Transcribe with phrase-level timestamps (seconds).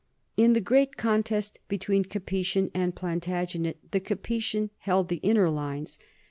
[0.35, 5.99] In the great contest between Capetian and Plantagenet the Capetian "held the inner lines."